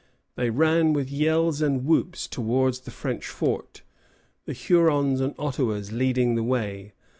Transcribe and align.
They 0.33 0.49
ran 0.49 0.93
with 0.93 1.11
yells 1.11 1.61
and 1.61 1.85
whoops 1.85 2.27
towards 2.27 2.79
the 2.79 2.89
French 2.89 3.27
fort, 3.27 3.83
the 4.45 4.53
Hurons 4.53 5.21
and 5.21 5.35
Ottawas 5.37 5.91
leading 5.91 6.33
the 6.33 6.41
way. 6.41 6.93